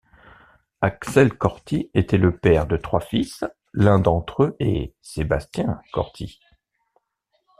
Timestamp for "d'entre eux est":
3.99-4.95